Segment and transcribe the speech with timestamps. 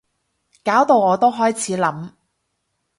[0.63, 2.13] 搞到我都開始諗